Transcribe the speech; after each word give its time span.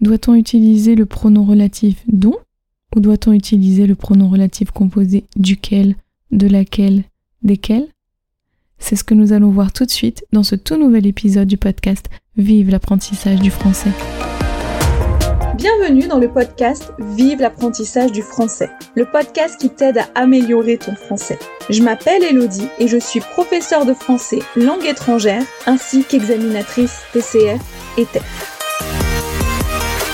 Doit-on 0.00 0.34
utiliser 0.34 0.94
le 0.94 1.04
pronom 1.04 1.44
relatif 1.44 2.02
dont 2.06 2.36
ou 2.96 3.00
doit-on 3.00 3.32
utiliser 3.32 3.86
le 3.86 3.94
pronom 3.94 4.30
relatif 4.30 4.70
composé 4.70 5.24
duquel, 5.36 5.94
de 6.30 6.48
laquelle, 6.48 7.04
desquels? 7.42 7.86
C'est 8.78 8.96
ce 8.96 9.04
que 9.04 9.12
nous 9.12 9.34
allons 9.34 9.50
voir 9.50 9.72
tout 9.72 9.84
de 9.84 9.90
suite 9.90 10.24
dans 10.32 10.42
ce 10.42 10.54
tout 10.54 10.78
nouvel 10.78 11.06
épisode 11.06 11.46
du 11.46 11.58
podcast 11.58 12.06
Vive 12.38 12.70
l'apprentissage 12.70 13.40
du 13.40 13.50
français. 13.50 13.90
Bienvenue 15.58 16.08
dans 16.08 16.18
le 16.18 16.32
podcast 16.32 16.94
Vive 17.14 17.40
l'apprentissage 17.42 18.10
du 18.10 18.22
français, 18.22 18.70
le 18.96 19.04
podcast 19.04 19.60
qui 19.60 19.68
t'aide 19.68 19.98
à 19.98 20.08
améliorer 20.14 20.78
ton 20.78 20.94
français. 20.94 21.38
Je 21.68 21.82
m'appelle 21.82 22.24
Elodie 22.24 22.68
et 22.78 22.88
je 22.88 22.96
suis 22.96 23.20
professeure 23.20 23.84
de 23.84 23.92
français 23.92 24.38
langue 24.56 24.86
étrangère 24.86 25.44
ainsi 25.66 26.04
qu'examinatrice 26.04 27.02
TCF 27.12 27.60
et 27.98 28.06
TEF. 28.06 28.59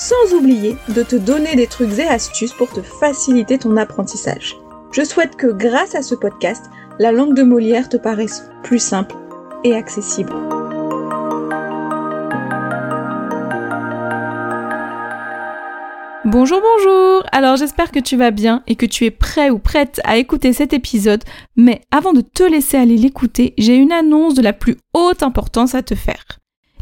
sans 0.00 0.34
oublier 0.34 0.76
de 0.88 1.02
te 1.02 1.14
donner 1.14 1.56
des 1.56 1.66
trucs 1.66 1.98
et 1.98 2.08
astuces 2.08 2.54
pour 2.54 2.72
te 2.72 2.80
faciliter 2.80 3.58
ton 3.58 3.76
apprentissage. 3.76 4.56
Je 4.92 5.04
souhaite 5.04 5.36
que 5.36 5.48
grâce 5.48 5.94
à 5.94 6.00
ce 6.00 6.14
podcast, 6.14 6.70
la 6.98 7.12
langue 7.12 7.36
de 7.36 7.42
Molière 7.42 7.90
te 7.90 7.98
paraisse 7.98 8.48
plus 8.62 8.78
simple 8.78 9.14
et 9.62 9.74
accessible. 9.74 10.32
Bonjour, 16.24 16.62
bonjour 16.62 17.24
Alors 17.32 17.56
j'espère 17.56 17.92
que 17.92 17.98
tu 17.98 18.16
vas 18.16 18.30
bien 18.30 18.62
et 18.66 18.76
que 18.76 18.86
tu 18.86 19.04
es 19.04 19.10
prêt 19.10 19.50
ou 19.50 19.58
prête 19.58 20.00
à 20.04 20.16
écouter 20.16 20.54
cet 20.54 20.72
épisode, 20.72 21.24
mais 21.56 21.82
avant 21.90 22.14
de 22.14 22.22
te 22.22 22.42
laisser 22.42 22.78
aller 22.78 22.96
l'écouter, 22.96 23.52
j'ai 23.58 23.76
une 23.76 23.92
annonce 23.92 24.32
de 24.32 24.42
la 24.42 24.54
plus 24.54 24.78
haute 24.94 25.22
importance 25.22 25.74
à 25.74 25.82
te 25.82 25.94
faire. 25.94 26.39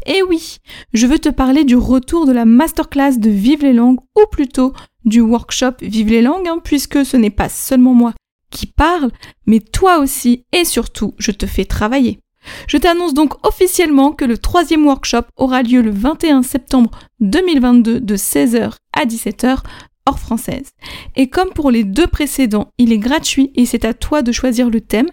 Et 0.09 0.23
oui, 0.23 0.57
je 0.91 1.05
veux 1.05 1.19
te 1.19 1.29
parler 1.29 1.63
du 1.63 1.75
retour 1.75 2.25
de 2.25 2.31
la 2.31 2.43
masterclass 2.43 3.19
de 3.19 3.29
Vive 3.29 3.61
les 3.61 3.73
langues, 3.73 3.99
ou 4.17 4.23
plutôt 4.31 4.73
du 5.05 5.21
workshop 5.21 5.73
Vive 5.81 6.09
les 6.09 6.23
langues, 6.23 6.47
hein, 6.47 6.59
puisque 6.63 7.05
ce 7.05 7.15
n'est 7.15 7.29
pas 7.29 7.47
seulement 7.47 7.93
moi 7.93 8.13
qui 8.49 8.65
parle, 8.65 9.11
mais 9.45 9.59
toi 9.59 9.99
aussi 9.99 10.45
et 10.51 10.65
surtout, 10.65 11.13
je 11.19 11.29
te 11.29 11.45
fais 11.45 11.65
travailler. 11.65 12.19
Je 12.67 12.77
t'annonce 12.77 13.13
donc 13.13 13.35
officiellement 13.45 14.11
que 14.11 14.25
le 14.25 14.39
troisième 14.39 14.87
workshop 14.87 15.25
aura 15.37 15.61
lieu 15.61 15.81
le 15.81 15.91
21 15.91 16.41
septembre 16.41 16.89
2022 17.19 17.99
de 17.99 18.17
16h 18.17 18.77
à 18.93 19.05
17h 19.05 19.59
hors 20.07 20.19
française. 20.19 20.71
Et 21.15 21.29
comme 21.29 21.51
pour 21.51 21.69
les 21.69 21.83
deux 21.83 22.07
précédents, 22.07 22.69
il 22.79 22.91
est 22.91 22.97
gratuit 22.97 23.51
et 23.53 23.67
c'est 23.67 23.85
à 23.85 23.93
toi 23.93 24.23
de 24.23 24.31
choisir 24.31 24.71
le 24.71 24.81
thème. 24.81 25.09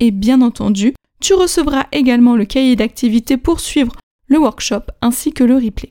Et 0.00 0.10
bien 0.10 0.40
entendu, 0.40 0.94
tu 1.20 1.34
recevras 1.34 1.86
également 1.92 2.34
le 2.34 2.46
cahier 2.46 2.74
d'activité 2.74 3.36
pour 3.36 3.60
suivre 3.60 3.92
le 4.30 4.38
workshop 4.38 4.84
ainsi 5.02 5.34
que 5.34 5.44
le 5.44 5.56
replay. 5.56 5.90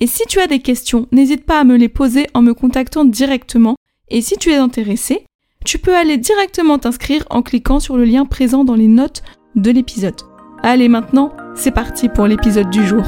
Et 0.00 0.08
si 0.08 0.24
tu 0.28 0.40
as 0.40 0.48
des 0.48 0.60
questions, 0.60 1.06
n'hésite 1.12 1.44
pas 1.44 1.60
à 1.60 1.64
me 1.64 1.76
les 1.76 1.88
poser 1.88 2.26
en 2.34 2.42
me 2.42 2.54
contactant 2.54 3.04
directement 3.04 3.76
et 4.08 4.22
si 4.22 4.36
tu 4.36 4.50
es 4.50 4.56
intéressé, 4.56 5.26
tu 5.64 5.78
peux 5.78 5.94
aller 5.94 6.16
directement 6.16 6.78
t'inscrire 6.78 7.24
en 7.30 7.42
cliquant 7.42 7.78
sur 7.78 7.96
le 7.96 8.04
lien 8.04 8.24
présent 8.24 8.64
dans 8.64 8.74
les 8.74 8.86
notes 8.86 9.22
de 9.54 9.70
l'épisode. 9.70 10.20
Allez 10.62 10.88
maintenant, 10.88 11.36
c'est 11.54 11.72
parti 11.72 12.08
pour 12.08 12.26
l'épisode 12.26 12.70
du 12.70 12.86
jour. 12.86 13.04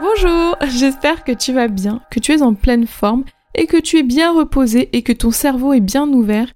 Bonjour, 0.00 0.56
j'espère 0.68 1.22
que 1.22 1.32
tu 1.32 1.52
vas 1.52 1.68
bien, 1.68 2.00
que 2.10 2.18
tu 2.18 2.32
es 2.32 2.42
en 2.42 2.54
pleine 2.54 2.86
forme 2.86 3.24
et 3.54 3.66
que 3.66 3.76
tu 3.76 3.98
es 3.98 4.02
bien 4.02 4.32
reposé 4.32 4.88
et 4.92 5.02
que 5.02 5.12
ton 5.12 5.30
cerveau 5.30 5.72
est 5.72 5.80
bien 5.80 6.08
ouvert, 6.08 6.52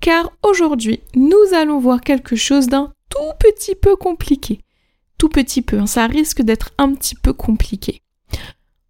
car 0.00 0.32
aujourd'hui, 0.42 1.00
nous 1.14 1.54
allons 1.54 1.78
voir 1.78 2.00
quelque 2.00 2.36
chose 2.36 2.68
d'un 2.68 2.92
tout 3.08 3.32
petit 3.38 3.74
peu 3.74 3.96
compliqué. 3.96 4.60
Tout 5.18 5.28
petit 5.28 5.62
peu, 5.62 5.78
hein, 5.78 5.86
ça 5.86 6.06
risque 6.06 6.42
d'être 6.42 6.72
un 6.78 6.92
petit 6.94 7.14
peu 7.14 7.32
compliqué. 7.32 8.02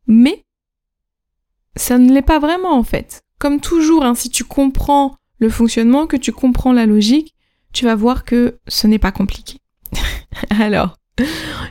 Mais 0.06 0.42
ça 1.76 1.98
ne 1.98 2.12
l'est 2.12 2.22
pas 2.22 2.38
vraiment 2.38 2.76
en 2.76 2.82
fait. 2.82 3.20
Comme 3.38 3.60
toujours, 3.60 4.04
hein, 4.04 4.14
si 4.14 4.30
tu 4.30 4.44
comprends 4.44 5.16
le 5.38 5.50
fonctionnement, 5.50 6.06
que 6.06 6.16
tu 6.16 6.32
comprends 6.32 6.72
la 6.72 6.86
logique, 6.86 7.34
tu 7.72 7.84
vas 7.84 7.94
voir 7.94 8.24
que 8.24 8.58
ce 8.66 8.86
n'est 8.86 8.98
pas 8.98 9.12
compliqué. 9.12 9.60
Alors, 10.50 10.96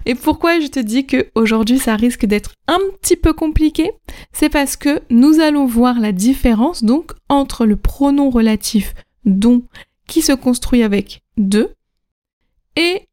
et 0.05 0.15
pourquoi 0.15 0.59
je 0.59 0.67
te 0.67 0.79
dis 0.79 1.05
que 1.05 1.29
aujourd'hui 1.35 1.79
ça 1.79 1.95
risque 1.95 2.25
d'être 2.25 2.53
un 2.67 2.79
petit 2.99 3.15
peu 3.15 3.33
compliqué? 3.33 3.91
C'est 4.31 4.49
parce 4.49 4.75
que 4.75 5.01
nous 5.09 5.39
allons 5.39 5.65
voir 5.65 5.99
la 5.99 6.11
différence 6.11 6.83
donc 6.83 7.13
entre 7.29 7.65
le 7.65 7.75
pronom 7.75 8.29
relatif 8.29 8.93
dont 9.25 9.63
qui 10.07 10.21
se 10.21 10.31
construit 10.31 10.83
avec 10.83 11.23
de 11.37 11.71
et 12.75 13.07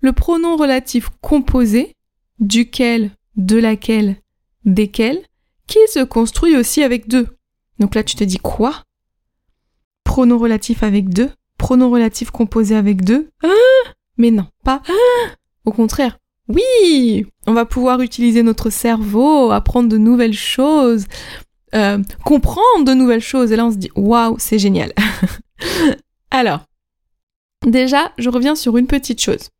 le 0.00 0.12
pronom 0.12 0.56
relatif 0.56 1.08
composé 1.20 1.94
duquel, 2.40 3.10
de 3.36 3.56
laquelle, 3.56 4.16
desquels 4.64 5.22
qui 5.66 5.78
se 5.88 6.02
construit 6.04 6.56
aussi 6.56 6.82
avec 6.82 7.08
de. 7.08 7.26
Donc 7.78 7.94
là 7.94 8.02
tu 8.02 8.16
te 8.16 8.24
dis 8.24 8.38
quoi? 8.38 8.84
Pronom 10.04 10.38
relatif 10.38 10.82
avec 10.82 11.08
de 11.08 11.30
Pronom 11.58 11.90
relatif 11.90 12.30
composé 12.30 12.74
avec 12.74 13.04
de 13.04 13.30
ah! 13.44 13.92
Mais 14.16 14.30
non, 14.30 14.46
pas 14.64 14.82
ah 14.88 15.34
au 15.64 15.72
contraire, 15.72 16.18
oui, 16.48 17.26
on 17.46 17.52
va 17.52 17.64
pouvoir 17.64 18.00
utiliser 18.00 18.42
notre 18.42 18.70
cerveau, 18.70 19.50
apprendre 19.50 19.88
de 19.88 19.98
nouvelles 19.98 20.34
choses, 20.34 21.06
euh, 21.74 21.98
comprendre 22.24 22.84
de 22.84 22.94
nouvelles 22.94 23.22
choses. 23.22 23.52
Et 23.52 23.56
là, 23.56 23.66
on 23.66 23.70
se 23.70 23.76
dit, 23.76 23.90
waouh, 23.94 24.36
c'est 24.38 24.58
génial. 24.58 24.92
Alors, 26.30 26.60
déjà, 27.66 28.12
je 28.18 28.28
reviens 28.28 28.54
sur 28.54 28.76
une 28.76 28.86
petite 28.86 29.20
chose. 29.20 29.50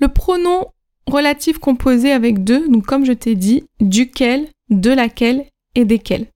Le 0.00 0.08
pronom 0.08 0.66
relatif 1.06 1.58
composé 1.58 2.12
avec 2.12 2.44
deux, 2.44 2.68
donc 2.68 2.86
comme 2.86 3.04
je 3.04 3.12
t'ai 3.12 3.34
dit, 3.34 3.64
duquel, 3.80 4.48
de 4.70 4.90
laquelle 4.90 5.46
et 5.74 5.84
desquels. 5.84 6.26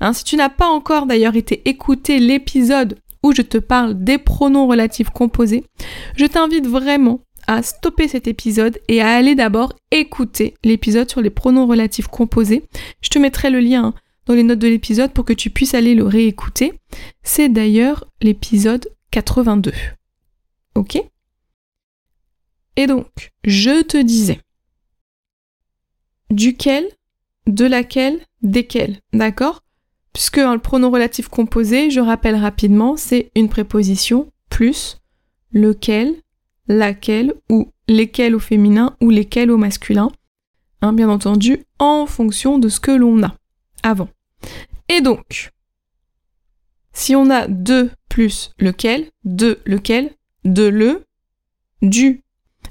Hein, 0.00 0.12
si 0.12 0.24
tu 0.24 0.36
n'as 0.36 0.48
pas 0.48 0.66
encore 0.66 1.06
d'ailleurs 1.06 1.36
été 1.36 1.62
écouté 1.68 2.18
l'épisode 2.18 2.98
où 3.22 3.32
je 3.32 3.42
te 3.42 3.58
parle 3.58 3.94
des 4.02 4.18
pronoms 4.18 4.66
relatifs 4.66 5.10
composés, 5.10 5.64
je 6.16 6.26
t'invite 6.26 6.66
vraiment 6.66 7.20
à 7.46 7.62
stopper 7.62 8.08
cet 8.08 8.26
épisode 8.26 8.78
et 8.88 9.00
à 9.00 9.10
aller 9.10 9.34
d'abord 9.34 9.72
écouter 9.90 10.54
l'épisode 10.64 11.10
sur 11.10 11.20
les 11.20 11.30
pronoms 11.30 11.66
relatifs 11.66 12.08
composés. 12.08 12.64
Je 13.00 13.10
te 13.10 13.18
mettrai 13.18 13.50
le 13.50 13.60
lien 13.60 13.94
dans 14.26 14.34
les 14.34 14.42
notes 14.42 14.58
de 14.58 14.68
l'épisode 14.68 15.12
pour 15.12 15.24
que 15.24 15.32
tu 15.32 15.50
puisses 15.50 15.74
aller 15.74 15.94
le 15.94 16.04
réécouter. 16.04 16.72
C'est 17.22 17.48
d'ailleurs 17.48 18.04
l'épisode 18.22 18.88
82. 19.10 19.72
Ok? 20.74 20.98
Et 22.76 22.86
donc, 22.86 23.32
je 23.44 23.82
te 23.82 23.96
disais, 23.96 24.40
duquel, 26.30 26.88
de 27.46 27.64
laquelle, 27.64 28.20
desquels, 28.42 29.00
d'accord? 29.12 29.62
Puisque 30.12 30.38
le 30.38 30.58
pronom 30.58 30.90
relatif 30.90 31.28
composé, 31.28 31.90
je 31.90 32.00
rappelle 32.00 32.36
rapidement, 32.36 32.96
c'est 32.96 33.30
une 33.36 33.48
préposition 33.48 34.32
plus 34.48 34.98
lequel, 35.52 36.14
laquelle 36.66 37.34
ou 37.50 37.70
lesquels 37.88 38.34
au 38.34 38.40
féminin 38.40 38.96
ou 39.00 39.10
lesquels 39.10 39.50
au 39.50 39.56
masculin. 39.56 40.10
Hein, 40.80 40.92
bien 40.92 41.08
entendu, 41.08 41.64
en 41.78 42.06
fonction 42.06 42.58
de 42.58 42.68
ce 42.68 42.80
que 42.80 42.90
l'on 42.90 43.22
a 43.22 43.34
avant. 43.82 44.08
Et 44.88 45.00
donc, 45.00 45.50
si 46.92 47.16
on 47.16 47.30
a 47.30 47.46
de 47.48 47.90
plus 48.08 48.52
lequel, 48.58 49.10
de 49.24 49.60
lequel, 49.64 50.14
de 50.44 50.64
le, 50.64 51.04
du. 51.82 52.22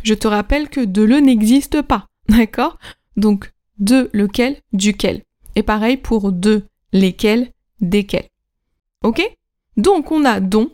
Je 0.04 0.13
te 0.13 0.28
rappelle 0.28 0.69
que 0.69 0.81
de 0.81 1.01
le 1.01 1.19
n'existe 1.19 1.81
pas, 1.81 2.07
d'accord? 2.30 2.78
Donc, 3.18 3.51
de 3.78 4.10
lequel, 4.13 4.62
duquel. 4.72 5.24
Et 5.56 5.63
pareil 5.63 5.98
pour 5.98 6.31
de, 6.31 6.63
lesquels, 6.94 7.51
desquels. 7.81 8.30
Ok? 9.04 9.22
Donc, 9.75 10.12
on 10.12 10.24
a 10.25 10.39
dont, 10.39 10.72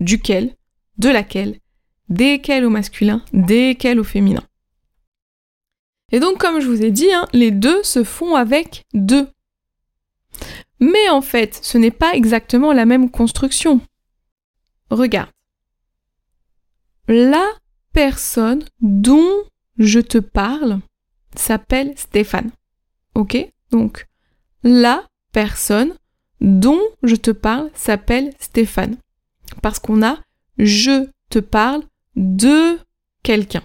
duquel, 0.00 0.56
de 0.98 1.08
laquelle, 1.08 1.60
desquels 2.08 2.64
au 2.64 2.70
masculin, 2.70 3.24
desquels 3.32 4.00
au 4.00 4.04
féminin. 4.04 4.42
Et 6.10 6.20
donc, 6.20 6.38
comme 6.38 6.60
je 6.60 6.66
vous 6.66 6.82
ai 6.82 6.90
dit, 6.90 7.12
hein, 7.12 7.26
les 7.32 7.50
deux 7.50 7.82
se 7.82 8.02
font 8.02 8.34
avec 8.34 8.86
deux. 8.94 9.28
Mais 10.80 11.08
en 11.10 11.20
fait, 11.20 11.58
ce 11.62 11.76
n'est 11.76 11.90
pas 11.90 12.14
exactement 12.14 12.72
la 12.72 12.86
même 12.86 13.10
construction. 13.10 13.80
Regarde. 14.90 15.30
La 17.08 17.44
personne 17.92 18.64
dont 18.80 19.44
je 19.76 20.00
te 20.00 20.18
parle 20.18 20.80
s'appelle 21.34 21.92
Stéphane. 21.96 22.50
Ok? 23.14 23.36
Donc, 23.70 24.06
la 24.62 25.04
personne 25.32 25.94
dont 26.40 26.80
je 27.02 27.16
te 27.16 27.30
parle 27.30 27.70
s'appelle 27.74 28.32
Stéphane. 28.38 28.96
Parce 29.62 29.78
qu'on 29.78 30.02
a 30.02 30.18
je 30.58 31.08
te 31.30 31.38
parle 31.38 31.82
de 32.18 32.78
quelqu'un. 33.22 33.62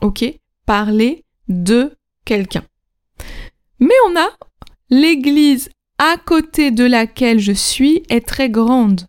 Ok? 0.00 0.24
Parler 0.66 1.24
de 1.48 1.96
quelqu'un. 2.24 2.64
Mais 3.78 3.94
on 4.08 4.16
a 4.18 4.28
l'église 4.88 5.70
à 5.98 6.16
côté 6.16 6.70
de 6.70 6.84
laquelle 6.84 7.38
je 7.38 7.52
suis 7.52 8.02
est 8.08 8.26
très 8.26 8.48
grande. 8.48 9.02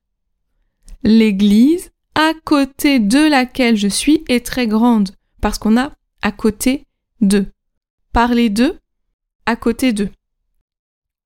L'église 1.04 1.92
à 2.16 2.34
côté 2.44 3.00
de 3.00 3.30
laquelle 3.30 3.78
je 3.78 3.88
suis 3.88 4.24
est 4.28 4.46
très 4.46 4.68
grande 4.68 5.12
parce 5.40 5.58
qu'on 5.58 5.78
a 5.78 5.94
à 6.22 6.32
côté 6.32 6.86
de. 7.22 7.46
Parler 8.12 8.50
de, 8.50 8.78
à 9.46 9.56
côté 9.56 9.94
de. 9.94 10.10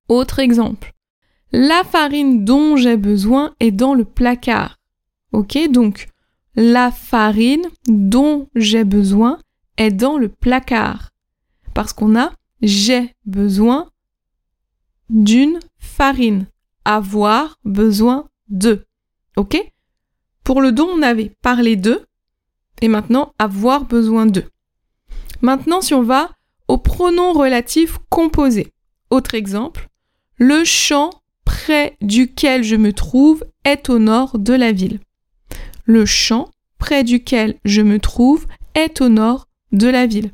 Autre 0.07 0.37
exemple. 0.37 0.93
La 1.51 1.83
farine 1.83 2.45
dont 2.45 2.77
j'ai 2.77 2.97
besoin 2.97 3.55
est 3.59 3.71
dans 3.71 3.95
le 3.95 4.05
placard. 4.05 4.77
Ok, 5.31 5.57
donc 5.71 6.07
la 6.55 6.91
farine 6.91 7.65
dont 7.87 8.47
j'ai 8.55 8.83
besoin 8.83 9.39
est 9.77 9.91
dans 9.91 10.17
le 10.17 10.29
placard. 10.29 11.11
Parce 11.73 11.93
qu'on 11.93 12.17
a 12.17 12.31
j'ai 12.61 13.13
besoin 13.25 13.89
d'une 15.09 15.59
farine. 15.77 16.47
Avoir 16.85 17.57
besoin 17.65 18.27
de. 18.47 18.85
Ok? 19.37 19.57
Pour 20.43 20.61
le 20.61 20.71
don, 20.71 20.87
on 20.93 21.01
avait 21.01 21.31
parlé 21.41 21.75
de 21.75 22.05
et 22.81 22.87
maintenant 22.87 23.33
avoir 23.39 23.85
besoin 23.85 24.25
de. 24.25 24.43
Maintenant, 25.41 25.81
si 25.81 25.93
on 25.93 26.03
va 26.03 26.29
au 26.67 26.77
pronom 26.77 27.33
relatif 27.33 27.97
composé. 28.09 28.73
Autre 29.09 29.35
exemple, 29.35 29.89
le 30.37 30.63
champ 30.63 31.09
près 31.45 31.95
duquel 32.01 32.63
je 32.63 32.75
me 32.75 32.93
trouve 32.93 33.43
est 33.63 33.89
au 33.89 33.99
nord 33.99 34.39
de 34.39 34.53
la 34.53 34.71
ville. 34.71 34.99
Le 35.85 36.05
champ 36.05 36.49
près 36.77 37.03
duquel 37.03 37.59
je 37.63 37.81
me 37.81 37.99
trouve 37.99 38.45
est 38.73 39.01
au 39.01 39.09
nord 39.09 39.47
de 39.71 39.87
la 39.87 40.07
ville. 40.07 40.31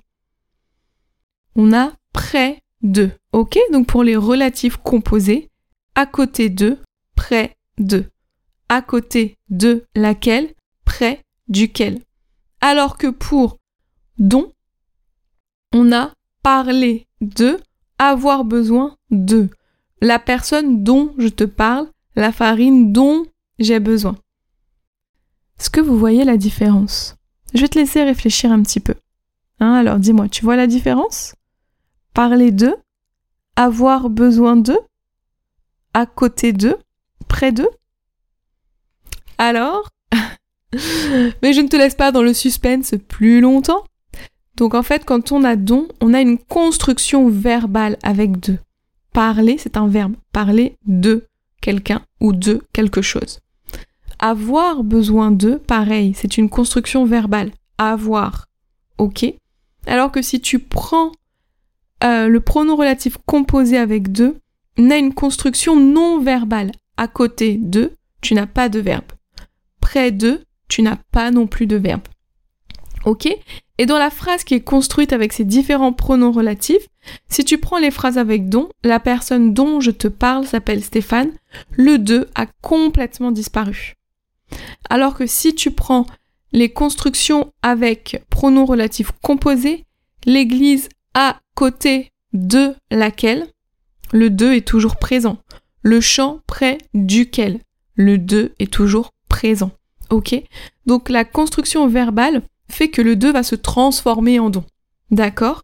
On 1.56 1.74
a 1.74 1.94
près 2.14 2.62
de. 2.82 3.12
Ok 3.34 3.58
Donc 3.72 3.88
pour 3.88 4.04
les 4.04 4.16
relatifs 4.16 4.78
composés, 4.78 5.50
à 5.96 6.06
côté 6.06 6.50
de, 6.50 6.78
près 7.16 7.58
de. 7.78 8.06
À 8.70 8.82
côté 8.82 9.38
de 9.50 9.86
laquelle, 9.96 10.54
près 10.86 11.24
duquel. 11.48 12.00
Alors 12.62 12.98
que 12.98 13.08
pour 13.08 13.58
dont, 14.18 14.52
on 15.74 15.92
a 15.92 16.14
parlé 16.44 17.08
de, 17.20 17.58
avoir 17.98 18.46
besoin 18.46 18.96
de. 19.10 19.50
La 20.02 20.18
personne 20.18 20.84
dont 20.84 21.14
je 21.18 21.28
te 21.28 21.44
parle, 21.44 21.90
la 22.16 22.32
farine 22.32 22.92
dont 22.92 23.26
j'ai 23.60 23.80
besoin. 23.80 24.16
Est-ce 25.62 25.70
que 25.70 25.80
vous 25.80 26.00
voyez 26.00 26.26
la 26.26 26.38
différence? 26.38 27.18
Je 27.54 27.62
vais 27.62 27.68
te 27.68 27.78
laisser 27.78 28.02
réfléchir 28.02 28.52
un 28.52 28.64
petit 28.64 28.80
peu. 28.80 28.96
Hein, 29.60 29.74
alors 29.74 30.00
dis-moi, 30.00 30.28
tu 30.28 30.44
vois 30.44 30.56
la 30.56 30.66
différence? 30.66 31.36
Parler 32.16 32.50
de, 32.50 32.76
avoir 33.56 34.10
besoin 34.10 34.56
de, 34.56 34.76
à 35.94 36.08
côté 36.08 36.52
de, 36.52 36.76
près 37.28 37.52
de 37.52 37.70
Alors 39.38 39.88
Mais 41.44 41.54
je 41.54 41.62
ne 41.62 41.68
te 41.68 41.76
laisse 41.76 41.94
pas 41.94 42.12
dans 42.12 42.24
le 42.24 42.34
suspense 42.34 42.96
plus 43.08 43.40
longtemps. 43.40 43.84
Donc 44.56 44.74
en 44.74 44.82
fait, 44.82 45.06
quand 45.06 45.32
on 45.32 45.44
a 45.44 45.56
don, 45.56 45.88
on 46.02 46.16
a 46.16 46.22
une 46.22 46.40
construction 46.40 47.30
verbale 47.30 48.00
avec 48.02 48.40
de. 48.40 48.58
Parler, 49.14 49.60
c'est 49.60 49.78
un 49.78 49.88
verbe. 49.88 50.16
Parler 50.34 50.76
de 50.88 51.28
quelqu'un 51.62 52.02
ou 52.20 52.34
de 52.34 52.64
quelque 52.74 53.04
chose. 53.04 53.42
Avoir 54.22 54.84
besoin 54.84 55.32
de, 55.32 55.56
pareil, 55.56 56.14
c'est 56.16 56.38
une 56.38 56.50
construction 56.50 57.06
verbale. 57.06 57.52
Avoir. 57.80 58.48
Ok? 59.00 59.26
Alors 59.88 60.12
que 60.12 60.22
si 60.22 60.40
tu 60.40 60.60
prends 60.60 61.12
euh, 62.04 62.28
le 62.28 62.40
pronom 62.40 62.76
relatif 62.76 63.18
composé 63.26 63.78
avec 63.78 64.12
de, 64.12 64.36
on 64.78 64.92
a 64.92 64.98
une 64.98 65.14
construction 65.14 65.76
non 65.76 66.20
verbale. 66.20 66.72
À 66.98 67.08
côté 67.08 67.58
de, 67.58 67.94
tu 68.22 68.36
n'as 68.36 68.46
pas 68.46 68.70
de 68.70 68.80
verbe. 68.80 69.12
Près 69.80 70.12
de, 70.12 70.42
tu 70.68 70.84
n'as 70.84 70.98
pas 71.12 71.32
non 71.32 71.48
plus 71.48 71.66
de 71.66 71.78
verbe. 71.78 72.04
Ok? 73.06 73.28
Et 73.80 73.86
dans 73.88 73.98
la 73.98 74.12
phrase 74.12 74.44
qui 74.44 74.54
est 74.54 74.62
construite 74.62 75.14
avec 75.14 75.34
ces 75.34 75.44
différents 75.44 75.94
pronoms 75.94 76.32
relatifs, 76.32 76.88
si 77.28 77.44
tu 77.44 77.58
prends 77.58 77.80
les 77.80 77.90
phrases 77.90 78.20
avec 78.20 78.50
dont, 78.50 78.70
la 78.84 79.00
personne 79.00 79.56
dont 79.56 79.80
je 79.80 79.90
te 79.90 80.08
parle 80.08 80.46
s'appelle 80.46 80.84
Stéphane, 80.84 81.32
le 81.72 81.98
de 81.98 82.30
a 82.36 82.46
complètement 82.62 83.32
disparu. 83.32 83.96
Alors 84.90 85.16
que 85.16 85.26
si 85.26 85.56
tu 85.56 85.72
prends 85.72 86.06
les 86.52 86.72
constructions 86.72 87.54
avec 87.62 88.24
pronoms 88.30 88.66
relatifs 88.66 89.12
composés, 89.22 89.86
l'église 90.26 90.90
à 91.14 91.40
côté 91.56 92.12
de 92.34 92.76
laquelle, 92.90 93.48
le 94.12 94.30
de 94.30 94.52
est 94.52 94.68
toujours 94.68 94.98
présent. 94.98 95.38
Le 95.82 96.02
champ 96.02 96.42
près 96.48 96.78
duquel, 96.94 97.60
le 97.96 98.18
de 98.18 98.54
est 98.60 98.72
toujours 98.72 99.12
présent. 99.30 99.72
Ok? 100.10 100.36
Donc 100.86 101.10
la 101.10 101.26
construction 101.26 101.88
verbale 101.88 102.42
fait 102.70 102.90
que 102.90 103.02
le 103.02 103.16
2 103.16 103.32
va 103.32 103.44
se 103.44 103.56
transformer 103.56 104.40
en 104.40 104.50
don. 104.50 104.64
D'accord? 105.10 105.64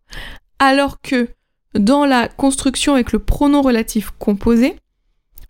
Alors 0.59 1.01
que 1.01 1.29
dans 1.73 2.05
la 2.05 2.27
construction 2.27 2.93
avec 2.93 3.11
le 3.11 3.19
pronom 3.19 3.61
relatif 3.61 4.11
composé, 4.17 4.77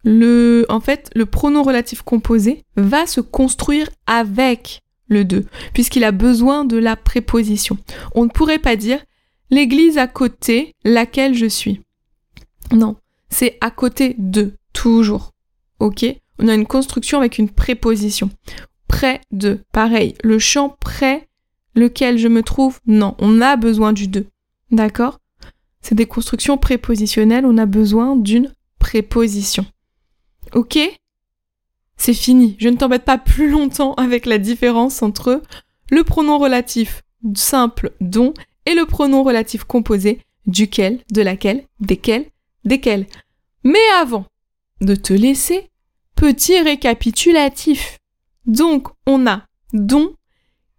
le, 0.07 0.65
en 0.69 0.79
fait, 0.79 1.11
le 1.15 1.25
pronom 1.25 1.63
relatif 1.63 2.01
composé 2.01 2.63
va 2.77 3.05
se 3.05 3.19
construire 3.19 3.89
avec 4.05 4.81
le 5.09 5.25
2, 5.25 5.45
puisqu'il 5.73 6.05
a 6.05 6.13
besoin 6.13 6.63
de 6.63 6.77
la 6.77 6.95
préposition. 6.95 7.77
On 8.15 8.23
ne 8.23 8.29
pourrait 8.29 8.59
pas 8.59 8.77
dire 8.77 9.03
l'église 9.49 9.97
à 9.97 10.07
côté 10.07 10.73
laquelle 10.85 11.33
je 11.33 11.45
suis. 11.45 11.81
Non, 12.71 12.95
c'est 13.29 13.57
à 13.59 13.69
côté 13.69 14.15
de, 14.17 14.53
toujours. 14.71 15.33
Ok? 15.79 16.05
On 16.39 16.47
a 16.47 16.55
une 16.55 16.67
construction 16.67 17.17
avec 17.19 17.37
une 17.37 17.49
préposition. 17.49 18.29
Près 18.87 19.19
de, 19.31 19.59
pareil, 19.73 20.15
le 20.23 20.39
champ 20.39 20.77
près 20.79 21.27
lequel 21.75 22.17
je 22.17 22.29
me 22.29 22.43
trouve, 22.43 22.79
non, 22.87 23.15
on 23.19 23.41
a 23.41 23.57
besoin 23.57 23.91
du 23.91 24.07
de. 24.07 24.25
D'accord? 24.71 25.19
C'est 25.81 25.95
des 25.95 26.05
constructions 26.05 26.57
prépositionnelles, 26.57 27.45
on 27.45 27.57
a 27.57 27.65
besoin 27.65 28.15
d'une 28.15 28.53
préposition. 28.79 29.65
Ok 30.53 30.77
C'est 31.97 32.13
fini, 32.13 32.55
je 32.59 32.69
ne 32.69 32.77
t'embête 32.77 33.05
pas 33.05 33.17
plus 33.17 33.49
longtemps 33.49 33.93
avec 33.95 34.25
la 34.25 34.37
différence 34.37 35.01
entre 35.01 35.41
le 35.89 36.03
pronom 36.03 36.37
relatif 36.37 37.03
simple 37.35 37.93
dont 38.01 38.33
et 38.65 38.73
le 38.73 38.85
pronom 38.85 39.23
relatif 39.23 39.63
composé 39.63 40.19
duquel, 40.45 40.99
de 41.11 41.21
laquelle, 41.21 41.65
desquels, 41.79 42.25
desquels. 42.65 43.05
Mais 43.63 43.79
avant 43.99 44.25
de 44.81 44.95
te 44.95 45.13
laisser, 45.13 45.69
petit 46.15 46.59
récapitulatif. 46.59 47.97
Donc, 48.45 48.87
on 49.05 49.27
a 49.27 49.43
dont 49.73 50.13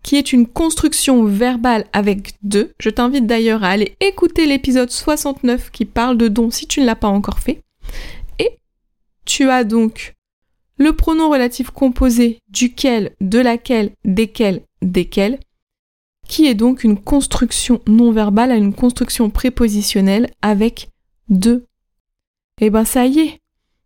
qui 0.02 0.16
est 0.16 0.32
une 0.32 0.46
construction 0.46 1.24
verbale 1.24 1.86
avec 1.92 2.34
de. 2.42 2.72
Je 2.78 2.88
t'invite 2.90 3.26
d'ailleurs 3.26 3.64
à 3.64 3.68
aller 3.68 3.96
écouter 4.00 4.46
l'épisode 4.46 4.90
69 4.90 5.70
qui 5.70 5.84
parle 5.84 6.16
de 6.16 6.28
don 6.28 6.50
si 6.50 6.66
tu 6.66 6.80
ne 6.80 6.86
l'as 6.86 6.96
pas 6.96 7.08
encore 7.08 7.40
fait. 7.40 7.62
Tu 9.28 9.50
as 9.50 9.62
donc 9.62 10.14
le 10.78 10.94
pronom 10.94 11.28
relatif 11.28 11.68
composé 11.68 12.38
duquel, 12.48 13.14
de 13.20 13.38
laquelle, 13.38 13.90
desquels, 14.06 14.62
desquels, 14.80 15.38
qui 16.26 16.46
est 16.46 16.54
donc 16.54 16.82
une 16.82 16.98
construction 16.98 17.82
non 17.86 18.10
verbale 18.10 18.52
à 18.52 18.56
une 18.56 18.72
construction 18.72 19.28
prépositionnelle 19.28 20.30
avec 20.40 20.88
de. 21.28 21.66
Eh 22.62 22.70
ben 22.70 22.86
ça 22.86 23.04
y 23.04 23.18
est, 23.18 23.40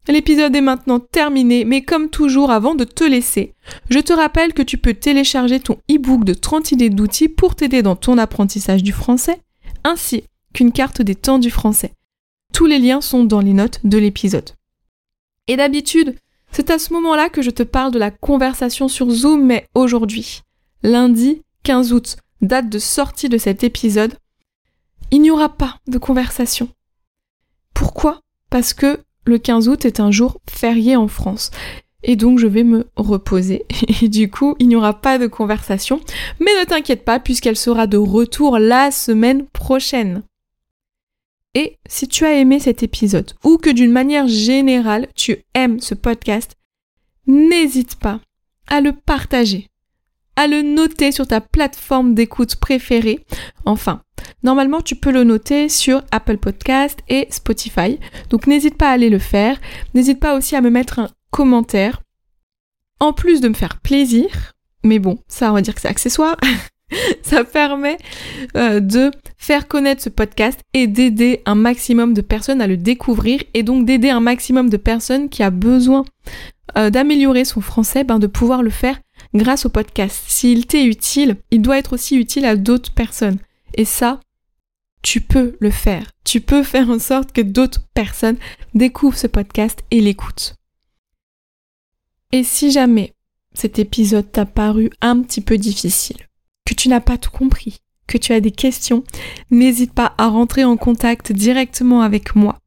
L'épisode 0.07 0.55
est 0.55 0.61
maintenant 0.61 1.01
terminé, 1.01 1.65
mais 1.65 1.83
comme 1.83 2.09
toujours, 2.09 2.53
avant 2.53 2.77
de 2.77 2.85
te 2.85 3.03
laisser, 3.03 3.55
je 3.91 3.99
te 3.99 4.13
rappelle 4.13 4.53
que 4.53 4.63
tu 4.63 4.79
peux 4.79 4.95
télécharger 4.95 5.59
ton 5.59 5.79
e-book 5.91 6.25
de 6.25 6.35
30 6.35 6.71
idées 6.71 6.91
d'outils 6.91 7.29
pour 7.29 7.57
t'aider 7.57 7.83
dans 7.83 7.97
ton 7.97 8.17
apprentissage 8.17 8.85
du 8.85 8.93
français, 8.93 9.41
ainsi 9.83 10.23
qu'une 10.53 10.71
carte 10.71 11.03
des 11.03 11.17
temps 11.17 11.41
du 11.41 11.51
français. 11.51 11.93
Tous 12.53 12.67
les 12.67 12.79
liens 12.79 13.01
sont 13.01 13.25
dans 13.25 13.41
les 13.41 13.55
notes 13.55 13.81
de 13.83 13.99
l'épisode. 13.99 14.51
Et 15.49 15.57
d'habitude, 15.57 16.17
c'est 16.53 16.71
à 16.71 16.79
ce 16.79 16.93
moment-là 16.93 17.29
que 17.29 17.43
je 17.43 17.51
te 17.51 17.63
parle 17.63 17.93
de 17.93 17.99
la 17.99 18.11
conversation 18.11 18.89
sur 18.89 19.11
Zoom, 19.11 19.45
mais 19.45 19.67
aujourd'hui, 19.75 20.43
lundi 20.83 21.43
15 21.65 21.93
août, 21.93 22.17
date 22.41 22.69
de 22.69 22.79
sortie 22.79 23.29
de 23.29 23.39
cet 23.39 23.65
épisode, 23.65 24.15
il 25.11 25.21
n'y 25.23 25.31
aura 25.31 25.49
pas 25.49 25.79
de 25.87 25.99
conversation. 25.99 26.69
Pourquoi? 27.75 28.21
Parce 28.51 28.75
que 28.75 29.01
le 29.25 29.39
15 29.39 29.69
août 29.69 29.85
est 29.85 30.01
un 30.01 30.11
jour 30.11 30.39
férié 30.51 30.97
en 30.97 31.09
France. 31.09 31.51
et 32.05 32.17
donc 32.17 32.39
je 32.41 32.49
vais 32.49 32.65
me 32.65 32.89
reposer. 32.97 33.65
Et 34.03 34.09
du 34.09 34.29
coup, 34.29 34.57
il 34.59 34.69
n'y 34.69 34.77
aura 34.77 35.01
pas 35.01 35.19
de 35.19 35.29
conversation. 35.29 36.01
Mais 36.41 36.51
ne 36.61 36.65
t'inquiète 36.65 37.05
pas, 37.05 37.21
puisqu'elle 37.21 37.57
sera 37.57 37.87
de 37.87 37.97
retour 37.97 38.59
la 38.59 38.91
semaine 38.91 39.47
prochaine. 39.47 40.23
Et 41.55 41.79
si 41.87 42.09
tu 42.09 42.25
as 42.25 42.35
aimé 42.35 42.61
cet 42.61 42.83
épisode, 42.83 43.35
ou 43.45 43.59
que 43.59 43.69
d'une 43.71 43.93
manière 43.93 44.27
générale, 44.27 45.09
tu 45.15 45.45
aimes 45.55 45.81
ce 45.81 45.95
podcast, 45.95 46.57
n'hésite 47.27 47.97
pas 47.97 48.21
à 48.69 48.81
le 48.81 48.93
partager, 48.93 49.69
à 50.37 50.47
le 50.47 50.63
noter 50.63 51.13
sur 51.13 51.27
ta 51.27 51.43
plateforme 51.43 52.15
d'écoute 52.15 52.57
préférée. 52.57 53.21
Enfin, 53.67 54.03
normalement, 54.43 54.81
tu 54.81 54.97
peux 54.97 55.13
le 55.13 55.25
noter 55.25 55.69
sur 55.69 56.03
Apple 56.11 56.39
Podcast 56.39 57.01
et 57.09 57.27
Spotify. 57.31 57.99
Donc 58.31 58.47
n'hésite 58.47 58.79
pas 58.79 58.89
à 58.89 58.93
aller 58.93 59.11
le 59.11 59.19
faire. 59.19 59.61
N'hésite 59.95 60.21
pas 60.21 60.35
aussi 60.37 60.57
à 60.57 60.63
me 60.63 60.71
mettre 60.71 61.01
un 61.01 61.11
commentaire. 61.31 62.01
En 62.99 63.13
plus 63.13 63.41
de 63.43 63.49
me 63.49 63.55
faire 63.55 63.81
plaisir, 63.81 64.55
mais 64.85 64.99
bon, 64.99 65.19
ça 65.29 65.51
on 65.51 65.55
va 65.55 65.61
dire 65.61 65.75
que 65.75 65.81
c'est 65.81 65.89
accessoire, 65.89 66.37
ça 67.33 67.45
permet 67.45 67.97
euh, 68.57 68.81
de 68.81 69.11
faire 69.39 69.67
connaître 69.67 70.03
ce 70.03 70.11
podcast 70.11 70.61
et 70.75 70.87
d'aider 70.87 71.41
un 71.47 71.55
maximum 71.55 72.13
de 72.13 72.21
personnes 72.21 72.61
à 72.61 72.67
le 72.67 72.77
découvrir 72.77 73.43
et 73.55 73.63
donc 73.63 73.87
d'aider 73.87 74.11
un 74.11 74.21
maximum 74.21 74.69
de 74.69 74.77
personnes 74.77 75.31
qui 75.31 75.43
a 75.43 75.51
besoin 75.51 76.05
euh, 76.77 76.91
d'améliorer 76.91 77.47
son 77.47 77.63
français, 77.63 78.05
ben 78.05 78.19
de 78.19 78.27
pouvoir 78.27 78.63
le 78.63 78.69
faire 78.69 79.01
grâce 79.35 79.65
au 79.65 79.71
podcast. 79.71 80.23
S'il 80.27 80.67
t'est 80.67 80.85
utile, 80.85 81.37
il 81.51 81.63
doit 81.63 81.79
être 81.79 81.95
aussi 81.95 82.17
utile 82.17 82.45
à 82.45 82.57
d'autres 82.57 82.93
personnes. 82.93 83.39
Et 83.75 83.87
ça, 83.87 84.21
tu 85.01 85.23
peux 85.23 85.57
le 85.59 85.71
faire. 85.71 86.13
Tu 86.25 86.43
peux 86.43 86.63
faire 86.63 86.91
en 86.91 86.99
sorte 86.99 87.33
que 87.33 87.41
d'autres 87.41 87.83
personnes 87.95 88.37
découvrent 88.75 89.17
ce 89.17 89.27
podcast 89.27 89.83
et 89.91 90.01
l'écoutent. 90.01 90.55
Et 92.31 92.45
si 92.45 92.71
jamais 92.71 93.15
cet 93.55 93.79
épisode 93.79 94.31
t'a 94.31 94.45
paru 94.45 94.91
un 95.01 95.21
petit 95.23 95.41
peu 95.41 95.57
difficile, 95.57 96.29
que 96.65 96.75
tu 96.75 96.89
n'as 96.89 97.01
pas 97.01 97.19
tout 97.19 97.31
compris, 97.31 97.81
que 98.07 98.19
tu 98.19 98.33
as 98.33 98.41
des 98.41 98.51
questions, 98.51 99.05
n'hésite 99.51 99.93
pas 99.93 100.15
à 100.19 100.29
rentrer 100.29 100.65
en 100.65 100.77
contact 100.77 101.33
directement 101.33 102.03
avec 102.03 102.35
moi, 102.35 102.59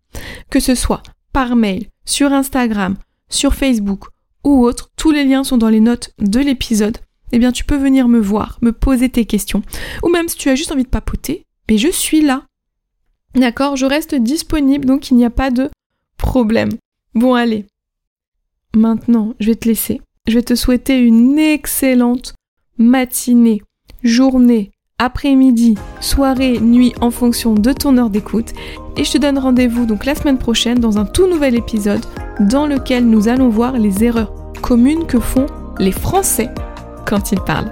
que 0.49 0.59
ce 0.59 0.75
soit 0.75 1.03
par 1.33 1.55
mail, 1.55 1.87
sur 2.05 2.31
Instagram, 2.33 2.95
sur 3.29 3.55
Facebook 3.55 4.05
ou 4.43 4.63
autre, 4.63 4.91
tous 4.95 5.11
les 5.11 5.23
liens 5.23 5.43
sont 5.43 5.57
dans 5.57 5.69
les 5.69 5.79
notes 5.79 6.11
de 6.19 6.39
l'épisode. 6.39 6.99
Eh 7.31 7.39
bien, 7.39 7.51
tu 7.51 7.63
peux 7.63 7.77
venir 7.77 8.07
me 8.07 8.19
voir, 8.19 8.59
me 8.61 8.71
poser 8.71 9.09
tes 9.09 9.25
questions, 9.25 9.63
ou 10.03 10.09
même 10.09 10.27
si 10.27 10.37
tu 10.37 10.49
as 10.49 10.55
juste 10.55 10.71
envie 10.71 10.83
de 10.83 10.89
papoter, 10.89 11.45
mais 11.67 11.77
je 11.77 11.89
suis 11.89 12.21
là. 12.21 12.45
D'accord, 13.33 13.75
je 13.75 13.87
reste 13.87 14.13
disponible, 14.15 14.85
donc 14.85 15.09
il 15.09 15.17
n'y 15.17 15.25
a 15.25 15.31
pas 15.31 15.49
de 15.49 15.69
problème. 16.17 16.69
Bon, 17.15 17.33
allez, 17.33 17.65
Maintenant, 18.75 19.33
je 19.39 19.47
vais 19.47 19.55
te 19.55 19.69
laisser. 19.69 20.01
Je 20.27 20.33
vais 20.33 20.43
te 20.43 20.53
souhaiter 20.53 20.97
une 20.99 21.39
excellente 21.39 22.35
matinée, 22.77 23.61
journée, 24.05 24.71
après-midi, 24.99 25.75
soirée, 25.99 26.59
nuit 26.59 26.93
en 27.01 27.11
fonction 27.11 27.55
de 27.55 27.73
ton 27.73 27.97
heure 27.97 28.09
d'écoute. 28.09 28.53
Et 28.95 29.03
je 29.03 29.11
te 29.11 29.17
donne 29.17 29.37
rendez-vous 29.37 29.85
donc 29.85 30.05
la 30.05 30.15
semaine 30.15 30.37
prochaine 30.37 30.79
dans 30.79 30.97
un 30.97 31.05
tout 31.05 31.27
nouvel 31.27 31.55
épisode 31.55 32.05
dans 32.39 32.67
lequel 32.67 33.05
nous 33.05 33.27
allons 33.27 33.49
voir 33.49 33.73
les 33.73 34.03
erreurs 34.03 34.33
communes 34.61 35.05
que 35.05 35.19
font 35.19 35.47
les 35.79 35.91
Français 35.91 36.49
quand 37.05 37.31
ils 37.31 37.41
parlent. 37.41 37.71